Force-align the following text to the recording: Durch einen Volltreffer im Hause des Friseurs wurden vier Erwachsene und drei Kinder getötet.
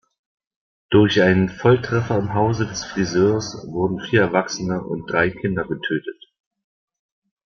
Durch 0.89 1.21
einen 1.21 1.47
Volltreffer 1.47 2.17
im 2.17 2.33
Hause 2.33 2.65
des 2.65 2.83
Friseurs 2.85 3.67
wurden 3.67 3.99
vier 4.01 4.21
Erwachsene 4.21 4.81
und 4.83 5.05
drei 5.07 5.29
Kinder 5.29 5.63
getötet. 5.63 6.27